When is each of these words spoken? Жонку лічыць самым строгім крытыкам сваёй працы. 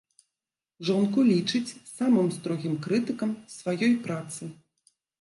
Жонку 0.89 1.25
лічыць 1.27 1.75
самым 1.97 2.33
строгім 2.39 2.75
крытыкам 2.89 3.39
сваёй 3.61 3.99
працы. 4.09 4.55